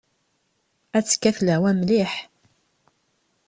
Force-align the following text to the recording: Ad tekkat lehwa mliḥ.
Ad 0.97 1.03
tekkat 1.05 1.37
lehwa 1.45 1.71
mliḥ. 1.77 2.13